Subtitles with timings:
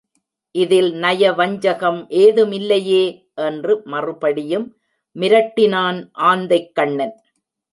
[0.55, 3.03] இதில் நயவஞ்சகம் ஏதுமில்லையே?
[3.35, 4.67] என்று மறுபடியும்
[5.15, 7.15] மிரட்டினான் ஆந்தைக் கண்ணன்.